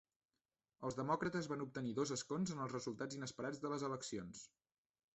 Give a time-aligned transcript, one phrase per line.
[0.89, 4.47] Els demòcrates van obtenir dos escons en els resultats inesperats de les eleccions.